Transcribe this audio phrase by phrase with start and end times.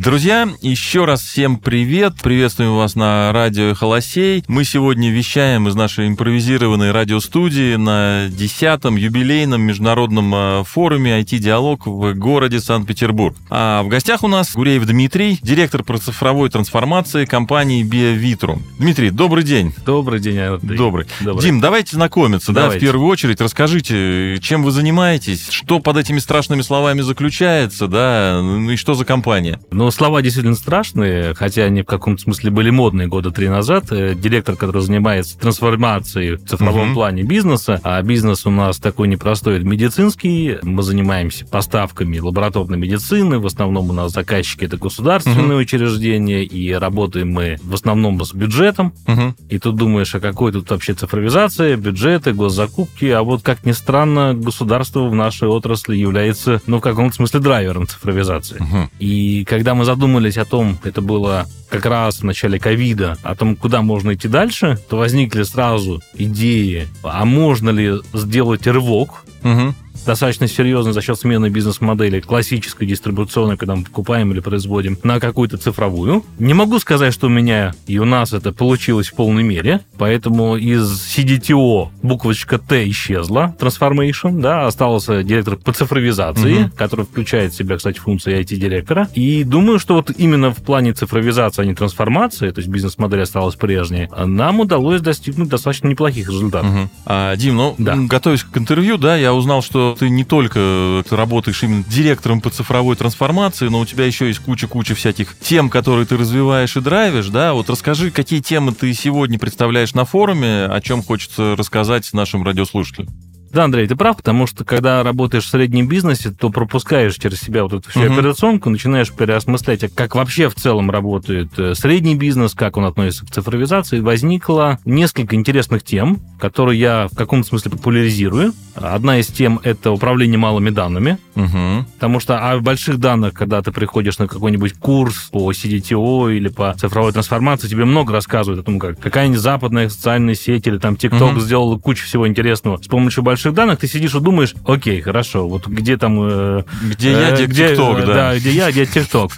[0.00, 2.14] Друзья, еще раз всем привет.
[2.22, 4.42] Приветствуем вас на радио Холосей.
[4.48, 12.14] Мы сегодня вещаем из нашей импровизированной радиостудии на 10-м юбилейном международном э, форуме IT-диалог в
[12.14, 13.36] городе Санкт-Петербург.
[13.50, 18.62] А в гостях у нас Гуреев Дмитрий, директор по цифровой трансформации компании BioVitrum.
[18.78, 19.74] Дмитрий, добрый день.
[19.84, 20.78] Добрый день, Андрей.
[20.78, 21.06] Добрый.
[21.20, 21.44] Добрый.
[21.44, 22.76] Дим, давайте знакомиться, Давайте.
[22.76, 23.42] да, в первую очередь.
[23.42, 29.04] Расскажите, чем вы занимаетесь, что под этими страшными словами заключается, да, ну и что за
[29.04, 29.60] компания?
[29.70, 33.86] Ну, слова действительно страшные, хотя они в каком-то смысле были модные года три назад.
[33.90, 36.94] Э, Директор, который занимается трансформацией в цифровом Мгм.
[36.94, 40.58] плане бизнеса, а бизнес у нас такой непростой, медицинский.
[40.62, 43.38] Мы занимаемся поставками лабораторной медицины.
[43.38, 48.92] В основном у нас заказчики это государственные учреждения, и работаем мы в основном с бюджетом.
[49.06, 49.36] Мгм.
[49.48, 54.34] И тут думаешь, а какой тут вообще цифровизация, бюджеты, госзакупки, а вот как ни странно,
[54.34, 58.56] государство в нашей отрасли является, ну, в каком-то смысле драйвером цифровизации.
[58.60, 58.90] Мгм.
[58.98, 63.56] И когда мы задумались о том, это было как раз в начале ковида, о том,
[63.56, 69.74] куда можно идти дальше, то возникли сразу идеи, а можно ли сделать рывок Мгм.
[70.06, 75.58] достаточно серьезно за счет смены бизнес-модели классической дистрибуционной, когда мы покупаем или производим, на какую-то
[75.58, 76.24] цифровую.
[76.38, 80.56] Не могу сказать, что у меня и у нас это получилось в полной мере, поэтому
[80.56, 86.70] из CDTO буквочка Т исчезла, Transformation, да, остался директор по цифровизации, Мгм.
[86.70, 89.08] который включает в себя, кстати, функции IT-директора.
[89.14, 93.54] И думаю, что вот именно в плане цифровизации, а не трансформации, то есть бизнес-модель осталась
[93.56, 96.70] прежней, нам удалось достигнуть достаточно неплохих результатов.
[96.70, 96.90] Мгм.
[97.06, 97.96] А, Дим, ну, Да.
[97.96, 102.50] готовясь к интервью, да, я узнал, что ты не только э, работаешь именно директором по
[102.50, 107.28] цифровой трансформации, но у тебя еще есть куча-куча всяких тем, которые ты развиваешь и драйвишь,
[107.28, 107.54] да.
[107.54, 113.29] Вот расскажи, какие темы ты сегодня представляешь на форуме, о чем хочется рассказать нашим радиослушателям.
[113.52, 117.64] Да, Андрей, ты прав, потому что когда работаешь в среднем бизнесе, то пропускаешь через себя
[117.64, 118.12] вот эту всю Мгм.
[118.12, 123.26] операционку, начинаешь переосмыслять, а как вообще в целом работает э, средний бизнес, как он относится
[123.26, 124.00] к цифровизации.
[124.00, 128.52] Возникло несколько интересных тем, которые я в каком-то смысле популяризирую.
[128.74, 131.86] Одна из тем— это управление малыми данными, Угу.
[131.94, 136.74] Потому что о больших данных, когда ты приходишь на какой-нибудь курс по CDTO или по
[136.74, 141.32] цифровой трансформации, тебе много рассказывают о том, как какая-нибудь западная социальная сеть или там TikTok
[141.32, 141.40] Мгм.
[141.40, 142.78] сделала кучу всего интересного.
[142.82, 146.18] С помощью больших данных ты сидишь и думаешь, окей, хорошо, вот где там...
[146.20, 148.36] э, Где я, э, где ТикТок, э, да.
[148.36, 149.32] где я, где TikTok.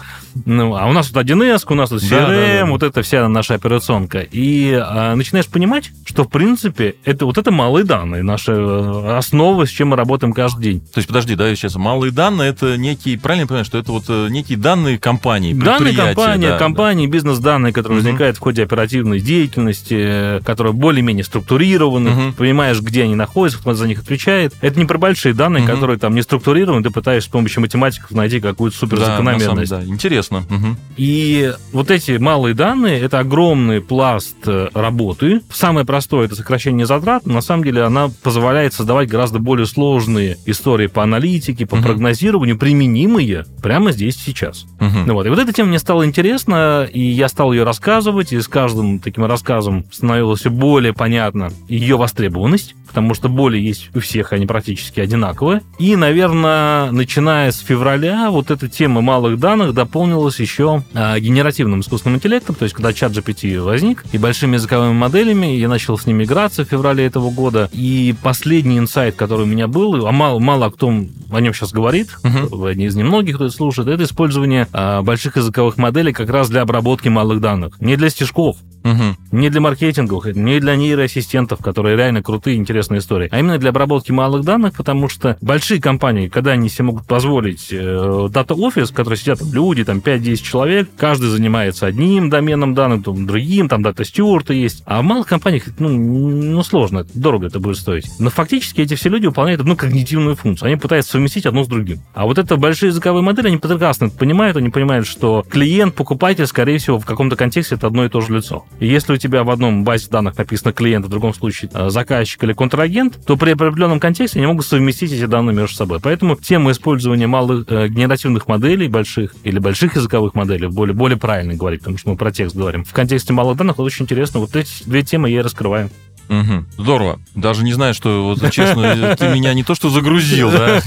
[0.45, 2.65] Ну, а у нас тут 1С, у нас тут CRM, Да, да, да.
[2.65, 4.19] вот это вся наша операционка.
[4.19, 9.65] И а, начинаешь понимать, что, в принципе, это вот это малые данные, наша э, основа,
[9.65, 10.79] с чем мы работаем каждый день.
[10.81, 14.05] То есть, подожди, да, сейчас малые данные это некие, правильно я понимаю, что это вот
[14.09, 18.05] э, некие данные компании, Данные компании, да, компании, бизнес-данные, которые Мгм.
[18.07, 22.33] возникают в ходе оперативной деятельности, э, которые более-менее структурированы, Мгм.
[22.33, 24.53] понимаешь, где они находятся, кто за них отвечает.
[24.61, 25.71] Это не про большие данные, Мгм.
[25.73, 28.87] которые там не структурированы, ты пытаешься с помощью математиков найти какую-то да.
[28.87, 29.71] Да, самом- суперзакономерность.
[29.71, 30.22] да, интересно.
[30.31, 30.77] Мгм.
[30.97, 35.41] И вот эти малые данные— это огромный пласт э, работы.
[35.51, 40.37] Самое простое— это сокращение затрат, но на самом деле она позволяет создавать гораздо более сложные
[40.45, 41.85] истории по аналитике, по Мгм.
[41.85, 44.65] прогнозированию, применимые прямо здесь и сейчас.
[44.79, 45.05] Мгм.
[45.07, 48.39] Ну вот, и вот эта тема мне стала интересна, и я стал ее рассказывать, и
[48.41, 53.99] с каждым таким рассказом становилось все более понятно ее востребованность, потому что боли есть у
[53.99, 55.61] всех, они практически одинаковые.
[55.79, 59.73] И, наверное, начиная с февраля, вот эта тема малых данных
[60.13, 64.93] дополнилась еще а, генеративным искусственным интеллектом, то есть когда чат GPT возник, и большими языковыми
[64.93, 69.45] моделями, я начал с ними играться в феврале этого года, и последний инсайт, который у
[69.45, 73.45] меня был, а мало, мало кто о нем сейчас говорит, вы одни из немногих, кто
[73.45, 77.79] это слушает, это использование а, больших языковых моделей как раз для обработки малых данных.
[77.81, 79.17] Не для стишков, Мгм.
[79.31, 84.11] не для маркетинговых, не для нейроассистентов, которые реально крутые, интересные истории, а именно для обработки
[84.11, 89.17] малых данных, потому что большие компании, когда они себе могут позволить э, дата-офис, в котором
[89.17, 95.01] сидят люди, там 5-10 человек, каждый занимается одним доменом данных, другим, там дата-стюарты есть, а
[95.01, 98.07] в малых компаниях, ну, ну, сложно, дорого это будет стоить.
[98.19, 102.01] Но фактически эти все люди выполняют одну когнитивную функцию, они пытаются совместить одно с другим.
[102.13, 106.47] А вот это большие языковые модели, они прекрасно это понимают, они понимают, что клиент, покупатель,
[106.47, 108.65] скорее всего, в каком-то контексте это одно и то же лицо.
[108.79, 112.43] И если у тебя в одном базе данных написано клиент, в другом случае э, заказчик
[112.43, 115.99] или контрагент, то при определенном контексте они могут совместить эти данные между собой.
[116.01, 121.53] Поэтому тема использования малых э, генеративных моделей больших или больших языковых моделей, более, более правильно
[121.53, 124.39] говорить, потому что мы про текст говорим, в контексте малых данных, вот очень интересно.
[124.39, 125.89] Вот эти две темы я и раскрываю.
[126.29, 126.65] Угу.
[126.77, 127.19] Здорово.
[127.35, 130.81] Даже не знаю, что, вот, честно, ты меня не то что загрузил, да?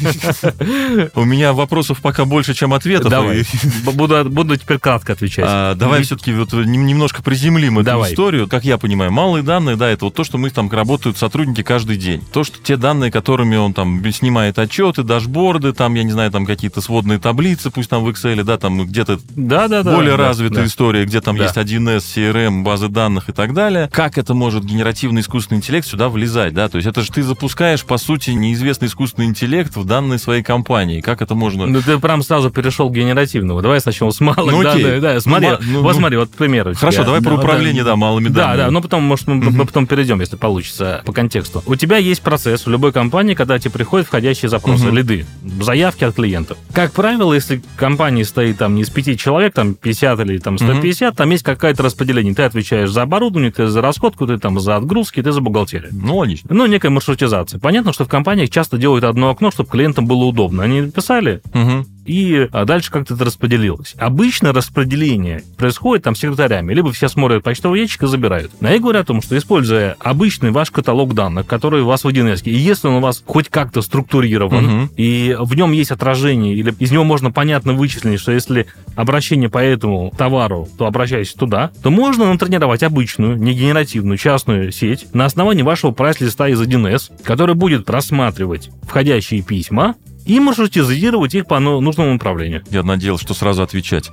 [1.15, 3.11] У меня вопросов пока больше, чем ответов.
[3.11, 3.45] Давай.
[3.85, 5.45] Буду, буду теперь кратко отвечать.
[5.47, 8.13] А, давай все-таки вот немножко приземлим эту Давай.
[8.13, 8.49] историю.
[8.49, 11.97] Как я понимаю, малые данные, да, это вот то, что мы там работают сотрудники каждый
[11.97, 12.23] день.
[12.33, 16.47] То, что те данные, которыми он там снимает отчеты, дашборды, там, я не знаю, там
[16.47, 19.95] какие-то сводные таблицы, пусть там в Excel, да, там где-то Да, да, да.
[19.95, 20.67] более да, развитая да.
[20.67, 21.45] история, где там Да.
[21.45, 23.89] есть 1С, CRM, базы данных и так далее.
[23.93, 26.69] Как это может генеративный искусственный интеллект сюда влезать, да?
[26.69, 31.01] То есть это же ты запускаешь, по сути, неизвестный искусственный интеллект в данной своей компании.
[31.01, 31.67] Как это можно...
[31.67, 33.61] Ну, ты прям сразу перешел к генеративному.
[33.61, 34.83] Давай сначала с малых Ну, окей.
[34.85, 35.01] данных.
[35.03, 35.99] Да, Ну, смотри, ну, вот ну.
[35.99, 36.75] смотри, вот к примеру.
[36.75, 38.57] Хорошо, давай про Да, управление, да, малыми Да, данными.
[38.67, 41.63] да, ну потом, может, мы, мы потом перейдем, если получится, по контексту.
[41.67, 44.97] У тебя есть процесс в любой компании, когда тебе приходят входящие запросы, Мгм.
[44.97, 45.27] лиды,
[45.61, 46.57] заявки от клиентов.
[46.73, 51.17] Как правило, если компания стоит там не из пяти человек, там 50 или там 150,
[51.17, 52.35] там есть какое-то распределение.
[52.35, 55.91] Ты отвечаешь за оборудование, ты за расходку, ты там за отгрузки, ты за бухгалтерию.
[55.93, 56.49] Ну, логично.
[56.53, 57.61] Ну, некая маршрутизация.
[57.61, 60.63] Понятно, что в компаниях часто делают одно окно, чтобы клиентам было удобно.
[60.63, 61.87] Они написали, Мгм.
[62.07, 63.95] И а, дальше как-то это распределилось.
[63.99, 68.53] Обычно распределение происходит там секретарями, либо все смотрят почтовый ящик и забирают.
[68.61, 72.09] Но я говорю о том, что используя обычный ваш каталог данных, который у вас в
[72.09, 74.91] 1С, и если он у вас хоть как-то структурирован, Мгм.
[74.97, 79.59] и в нем есть отражение, или из него можно понятно вычислить, что если обращение по
[79.59, 85.63] этому товару, то обращаясь туда, то можно натренировать обычную, не генеративную, частную сеть на основании
[85.63, 89.95] вашего прайс-листа из 1С, который будет просматривать входящие письма
[90.27, 92.63] и маршрутизировать их по ну- нужному направлению.
[92.71, 94.11] Я надеялся, что сразу отвечать.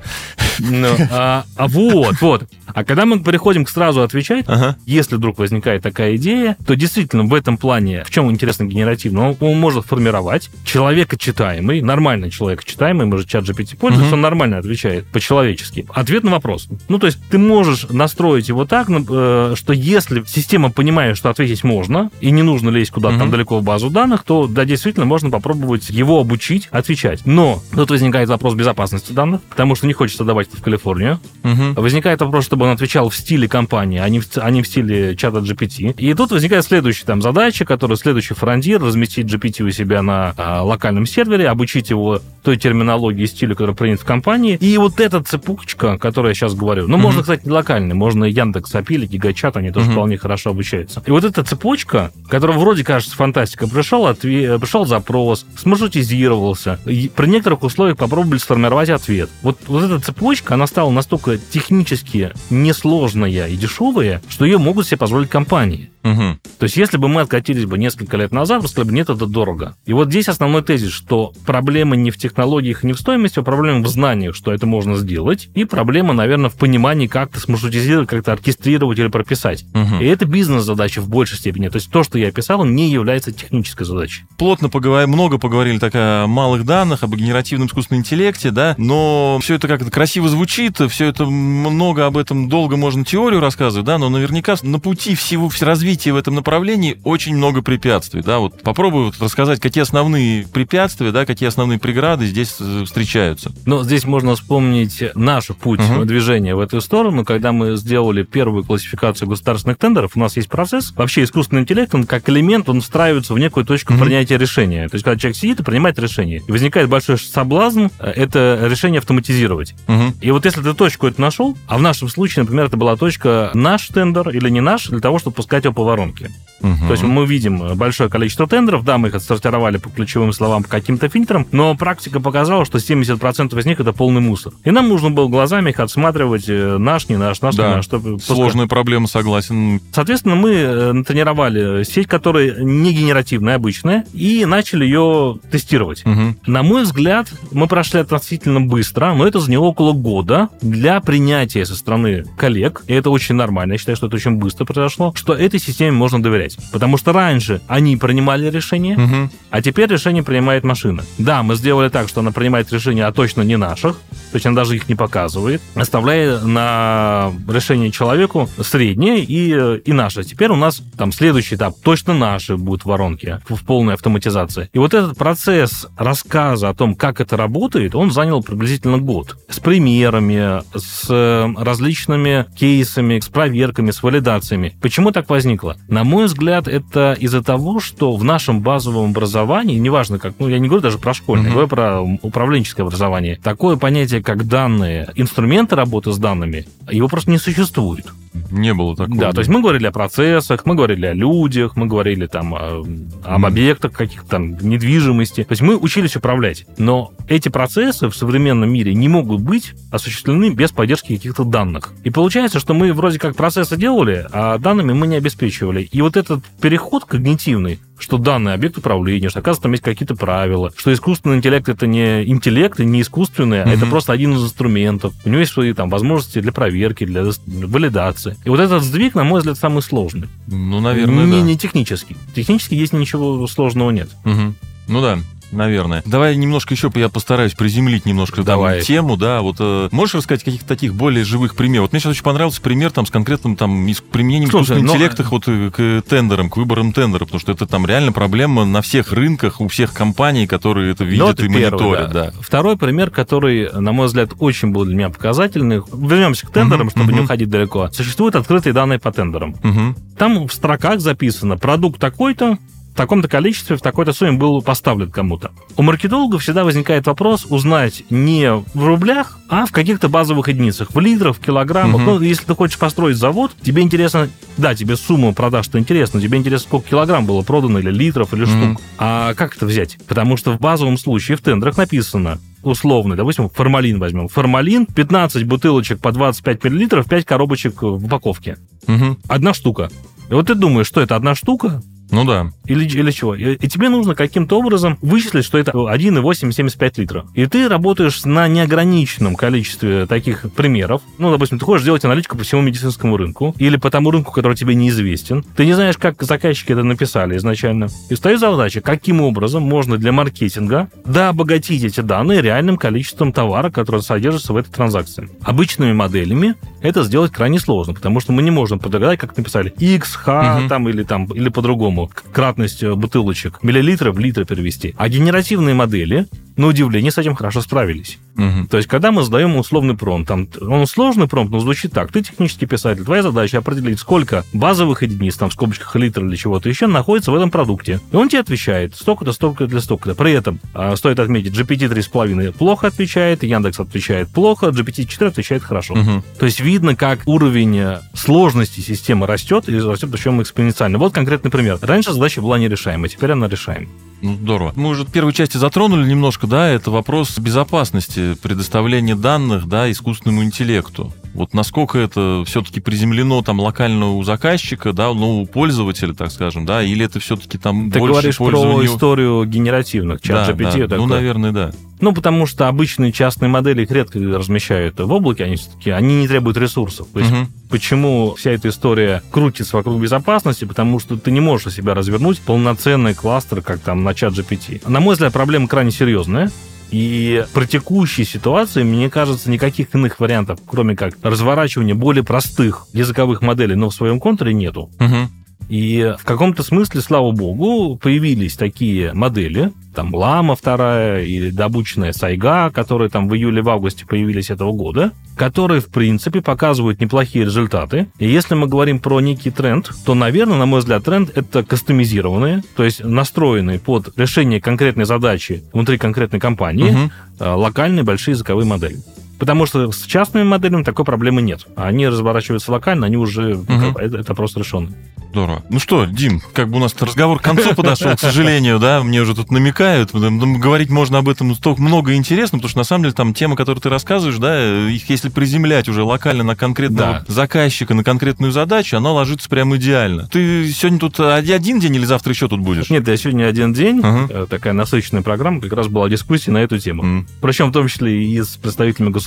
[0.59, 2.43] Ну, а, а вот, вот.
[2.67, 4.77] А когда мы переходим к сразу отвечать, Ага.
[4.85, 9.37] если вдруг возникает такая идея, то действительно в этом плане, в чем интересно генеративно, он,
[9.39, 14.13] он может формировать человека читаемый, нормальный человек читаемый, может чат GPT пользуется, Мгм.
[14.15, 15.85] он нормально отвечает по-человечески.
[15.93, 16.67] Ответ на вопрос.
[16.89, 21.29] Ну, то есть ты можешь настроить его так, ну, э, что если система понимает, что
[21.29, 23.31] ответить можно, и не нужно лезть куда-то там Мгм.
[23.31, 27.21] далеко в базу данных, то да, действительно можно попробовать его обучить отвечать.
[27.25, 31.19] Но тут возникает вопрос безопасности данных, потому что не хочется давать это в Калифорнию.
[31.43, 31.73] Мгм.
[31.75, 35.15] Возникает вопрос, чтобы он отвечал в стиле компании, а не в, а не в стиле
[35.15, 35.93] чата GPT.
[35.97, 40.61] И тут возникает следующая там задача, которая следующий фронтир, разместить GPT у себя на а,
[40.63, 44.57] локальном сервере, обучить его той терминологии и стилю, который принят в компании.
[44.59, 47.03] И вот эта цепочка, о которой я сейчас говорю, ну, Мгм.
[47.03, 49.93] можно, кстати, не локальный, можно Яндекс API или Гигачат, они тоже Мгм.
[49.93, 51.01] вполне хорошо обучаются.
[51.05, 55.45] И вот эта цепочка, которая вроде кажется фантастика, пришел, отве- пришел запрос,
[55.93, 59.29] смаршрутизировался, и при некоторых условиях попробовали сформировать ответ.
[59.41, 64.97] Вот, вот эта цепочка, она стала настолько технически несложная и дешевая, что ее могут себе
[64.97, 65.92] позволить компании.
[66.03, 66.39] Мгм.
[66.59, 69.25] То есть, если бы мы откатились бы несколько лет назад, мы сказали бы, нет, это
[69.25, 69.75] дорого.
[69.85, 73.83] И вот здесь основной тезис, что проблема не в технологиях не в стоимости, а проблема
[73.83, 78.99] в знаниях, что это можно сделать, и проблема, наверное, в понимании, как-то смаршрутизировать, как-то оркестрировать
[78.99, 79.65] или прописать.
[79.73, 80.01] Мгм.
[80.01, 81.69] И это бизнес-задача в большей степени.
[81.69, 84.23] То есть, то, что я описал, не является технической задачей.
[84.37, 89.55] плотно поговорили, много поговорили так о малых данных, об генеративном искусственном интеллекте, да, но все
[89.55, 94.09] это как-то красиво звучит, все это много об этом долго можно теорию рассказывать, да, но
[94.09, 95.49] наверняка на пути всего всего
[95.93, 101.11] развития в этом направлении очень много препятствий, да, вот попробую вот рассказать, какие основные препятствия,
[101.11, 103.51] да, какие основные преграды здесь э, встречаются.
[103.67, 106.07] Но здесь можно вспомнить наш путь Мгм.
[106.07, 110.13] движения в эту сторону, когда мы сделали первую классификацию государственных тендеров.
[110.15, 110.93] У нас есть процесс.
[110.95, 114.03] Вообще искусственный интеллект, он как элемент, он встраивается в некую точку Мгм.
[114.05, 114.89] принятия решения.
[114.89, 118.97] То есть, когда человек сидит и принимает решение, и возникает большой соблазн э, это решение
[118.97, 119.75] автоматизировать.
[119.87, 120.15] Мгм.
[120.21, 123.51] И вот если ты точку эту нашел, а в нашем случае, например, это была точка
[123.53, 126.31] наш тендер или не наш, для того, чтобы пускать его по воронке.
[126.63, 126.87] Мгм.
[126.87, 130.69] То есть мы видим большое количество тендеров, да, мы их отсортировали по ключевым словам, по
[130.69, 134.53] каким-то фильтрам, но практика показала, что 70% из них это полный мусор.
[134.63, 137.67] И нам нужно было глазами их отсматривать, э, наш, не наш, наш, Да.
[137.67, 137.85] не наш.
[137.85, 138.17] чтобы.
[138.19, 139.81] Сложная проблема, согласен.
[139.91, 146.05] Соответственно, мы э, натренировали сеть, которая не генеративная, обычная, и начали ее тестировать.
[146.05, 146.37] Мгм.
[146.47, 151.75] На мой взгляд, мы прошли относительно быстро, но это заняло около года для принятия со
[151.75, 155.59] стороны коллег, и это очень нормально, я считаю, что это очень быстро произошло, что этой
[155.73, 156.55] системе можно доверять.
[156.71, 159.31] Потому что раньше они принимали решения, Мгм.
[159.49, 161.03] а теперь решение принимает машина.
[161.17, 163.95] Да, мы сделали так, что она принимает решения, а точно не наших,
[164.31, 170.23] то есть она даже их не показывает, оставляя на решение человеку среднее и, и наше.
[170.23, 174.69] Теперь у нас там следующий этап, точно наши будут воронки в в полной автоматизации.
[174.73, 179.37] И вот этот процесс рассказа о том, как это работает, он занял приблизительно год.
[179.49, 184.75] С примерами, с э, различными кейсами, с проверками, с валидациями.
[184.81, 185.62] Почему так возникло?
[185.87, 190.59] На мой взгляд, это из-за того, что в нашем базовом образовании, неважно как, ну я
[190.59, 191.49] не говорю даже про школьное, Мгм.
[191.49, 197.31] я говорю про управленческое образование, такое понятие, как данные, инструменты работы с данными, его просто
[197.31, 198.05] не существует.
[198.51, 199.19] Не было такого.
[199.19, 202.83] Да, то есть мы говорили о процессах, мы говорили о людях, мы говорили там о,
[203.23, 205.43] об объектах каких-то там недвижимости.
[205.43, 206.65] То есть мы учились управлять.
[206.77, 211.93] Но эти процессы в современном мире не могут быть осуществлены без поддержки каких-то данных.
[212.03, 215.83] И получается, что мы вроде как процессы делали, а данными мы не обеспечивали.
[215.83, 220.71] И вот этот переход когнитивный, что данный объект управления, что, оказывается, там есть какие-то правила,
[220.75, 225.13] что искусственный интеллект это не интеллект и не искусственный, а это просто один из инструментов.
[225.25, 228.35] У него есть свои там возможности для проверки, для валидации.
[228.45, 230.27] И вот этот сдвиг, на мой взгляд, самый сложный.
[230.47, 231.41] Ну, наверное, не, да.
[231.41, 232.17] не технический.
[232.35, 234.09] Технически есть ничего сложного нет.
[234.23, 234.55] Мгм.
[234.87, 235.19] Ну да.
[235.53, 236.01] Наверное.
[236.05, 238.81] Давай немножко еще я постараюсь приземлить немножко там Давай.
[238.81, 239.41] тему, да.
[239.41, 241.83] Вот э, можешь рассказать каких-то таких более живых примеров?
[241.85, 245.23] Вот мне сейчас очень понравился пример там с конкретным там ис- применением искусственного но- интеллекта
[245.23, 249.11] вот э, к тендерам, к выборам тендеров, потому что это там реально проблема на всех
[249.13, 252.31] рынках у всех компаний, которые это Ну, видят это и первый, мониторят, да.
[252.41, 255.81] Второй пример, который, на мой взгляд, очень был для меня показательный.
[255.93, 257.25] Вернемся к тендерам, Мгм, чтобы не мгм.
[257.25, 257.89] уходить далеко.
[257.91, 259.55] Существуют открытые данные по тендерам.
[259.63, 259.95] Мгм.
[260.17, 262.57] Там в строках записано продукт такой-то,
[262.93, 265.51] в таком-то количестве, в такой-то сумме был поставлен кому-то.
[265.75, 270.99] У маркетологов всегда возникает вопрос узнать не в рублях, а в каких-то базовых единицах, в
[270.99, 272.01] литрах, в килограммах.
[272.01, 272.05] Мгм.
[272.05, 276.67] Ну, если ты хочешь построить завод, тебе интересно, да, тебе сумма продаж-то интересна, тебе интересно,
[276.67, 278.73] сколько килограмм было продано, или литров, или Мгм.
[278.75, 278.81] штук.
[278.99, 279.97] А как это взять?
[280.07, 284.27] Потому что в базовом случае в тендерах написано условно, допустим, формалин возьмем.
[284.27, 288.57] Формалин, 15 бутылочек по 25 миллилитров, 5 коробочек в упаковке.
[288.87, 289.17] Мгм.
[289.27, 289.89] Одна штука.
[290.29, 291.81] И вот ты думаешь, что это одна штука,
[292.11, 292.51] Ну да.
[292.67, 293.35] или, или чего?
[293.35, 297.25] И, и тебе нужно каким-то образом вычислить, что это 1,875 литра.
[297.33, 301.01] И ты работаешь на неограниченном количестве таких примеров.
[301.17, 304.55] Ну, допустим, ты хочешь делать аналитику по всему медицинскому рынку или по тому рынку, который
[304.55, 305.43] тебе неизвестен.
[305.55, 307.87] Ты не знаешь, как заказчики это написали изначально.
[308.09, 313.69] И стоит задача, каким образом можно для маркетинга да обогатить эти данные реальным количеством товара,
[313.71, 315.29] который содержится в этой транзакции.
[315.41, 320.15] Обычными моделями это сделать крайне сложно, потому что мы не можем подогадать, как написали X,
[320.25, 320.69] H, Мгм.
[320.69, 324.95] там или там, или по-другому, кратность э, бутылочек, миллилитры в литры перевести.
[324.97, 328.19] А генеративные модели, на удивление, с этим хорошо справились.
[328.35, 328.67] Мгм.
[328.67, 332.11] То есть, когда мы задаем условный промпт, там, он сложный промпт, но звучит так.
[332.11, 336.69] Ты технический писатель, твоя задача определить, сколько базовых единиц, там, в скобочках литр или чего-то
[336.69, 337.99] еще, находится в этом продукте.
[338.11, 340.15] И он тебе отвечает, столько-то, столько для столько-то.
[340.15, 345.95] При этом, а, стоит отметить, GPT 3,5 плохо отвечает, Яндекс отвечает плохо, GPT-4 отвечает хорошо.
[345.95, 346.23] Мгм.
[346.39, 350.97] То есть видно, как уровень э, сложности системы растет, и растет причем экспоненциально.
[350.97, 351.77] Вот конкретный пример.
[351.83, 353.89] Раньше задача была нерешаемой, теперь она решаема.
[354.21, 354.71] Ну, здорово.
[354.77, 360.45] Мы уже в первой части затронули немножко, да, это вопрос безопасности предоставления данных, да, искусственному
[360.45, 361.11] интеллекту.
[361.33, 366.65] Вот насколько это все-таки приземлено там локально у заказчика, да, ну, у пользователя, так скажем,
[366.65, 370.79] да, или это все-таки там Ты больше говоришь про пользованию- историю генеративных, чат Да, GPT.
[370.81, 370.87] да.
[370.89, 370.97] такое.
[370.97, 371.71] Ну, наверное, да.
[372.01, 376.27] Ну, потому что обычные частные модели их редко размещают в облаке, они все-таки они не
[376.27, 377.07] требуют ресурсов.
[377.13, 377.47] То есть Мгм.
[377.69, 380.65] почему вся эта история крутится вокруг безопасности?
[380.65, 384.81] Потому что ты не можешь у себя развернуть полноценный кластер, как там на чат GPT.
[384.87, 386.51] На мой взгляд, проблема крайне серьезная.
[386.93, 393.41] И при текущей ситуации, мне кажется, никаких иных вариантов, кроме как разворачивания более простых языковых
[393.41, 394.91] моделей, но в своем контуре нету.
[394.99, 395.31] Мгм.
[395.73, 402.69] И в каком-то смысле, слава богу, появились такие модели, там Лама вторая или добученная Сайга,
[402.69, 408.05] которые там в июле, в августе появились этого года, которые, в принципе, показывают неплохие результаты.
[408.19, 412.61] И если мы говорим про некий тренд, то, наверное, на мой взгляд, тренд— это кастомизированные,
[412.75, 418.97] то есть настроенные под решение конкретной задачи внутри конкретной компании э, локальные большие языковые модели.
[419.39, 421.67] Потому что с частными моделями такой проблемы нет.
[421.75, 423.55] Они разворачиваются локально, они уже...
[423.67, 424.89] ну, как это, это просто решено.
[425.31, 425.63] Здорово.
[425.67, 429.19] Ну что, Дим, как бы у нас разговор к концу подошел, к сожалению, да, мне
[429.19, 430.11] уже тут намекают.
[430.13, 433.81] Говорить можно об этом столько много интересно, потому что на самом деле там тема, которую
[433.81, 437.33] ты рассказываешь, да, их если приземлять уже локально на конкретного Да.
[437.33, 440.27] заказчика, на конкретную задачу, она ложится прям идеально.
[440.27, 442.91] Ты сегодня тут один день или завтра еще тут будешь?
[442.91, 446.77] Нет, я сегодня один день, э, такая насыщенная программа, как раз была дискуссия на эту
[446.77, 447.01] тему.
[447.01, 447.27] М.
[447.41, 449.22] Причем в том числе и с представителями государства.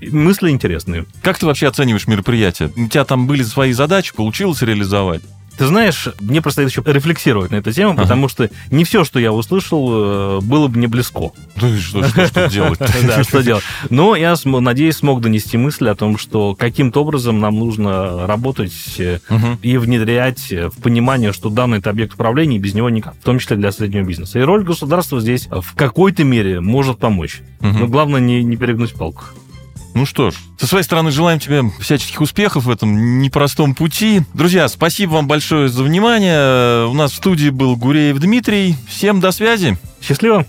[0.00, 1.06] И Мысли интересные.
[1.22, 2.70] Как ты вообще оцениваешь мероприятие?
[2.76, 5.22] У тебя там были свои задачи, получилось реализовать?
[5.58, 8.02] Ты знаешь, мне предстоит еще рефлексировать на эту тему, Ага.
[8.02, 11.32] потому что не все, что я услышал, э, было бы мне близко.
[11.60, 12.78] Ну и что, что, что делать?
[13.08, 13.64] Да, что делать.
[13.90, 19.18] Но я, надеюсь, смог донести мысль о том, что каким-то образом нам нужно работать э,
[19.62, 23.24] и внедрять э, в понимание, что данный это объект управления, и без него никак, в
[23.24, 24.38] том числе для среднего бизнеса.
[24.38, 27.40] И роль государства здесь в какой-то мере может помочь.
[27.60, 29.24] Но главное не, не перегнуть палку.
[29.98, 34.22] Ну что ж, со своей стороны желаем тебе всяческих успехов в этом непростом пути.
[34.32, 36.86] Друзья, спасибо вам большое за внимание.
[36.86, 38.76] У нас в студии был Гуреев Дмитрий.
[38.86, 39.76] Всем до связи.
[40.00, 40.46] Счастливо!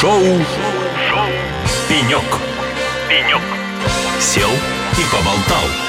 [0.00, 0.22] Шоу.
[0.22, 1.26] Шоу.
[1.88, 2.22] Пенек.
[3.08, 3.42] Пенек.
[4.20, 4.50] Сел
[4.92, 5.87] и поболтал.